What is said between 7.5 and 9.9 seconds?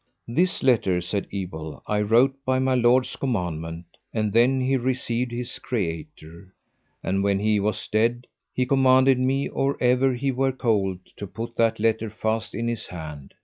was dead, he commanded me or